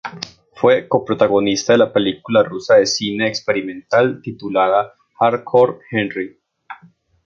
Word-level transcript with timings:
Fue 0.55 0.87
co-protagonista 0.87 1.73
en 1.73 1.79
la 1.81 1.93
película 1.93 2.41
rusa 2.41 2.73
de 2.77 2.87
Cine 2.87 3.27
experimental 3.27 4.19
titulada 4.23 4.95
Hardcore 5.19 5.77
Henry. 5.91 6.39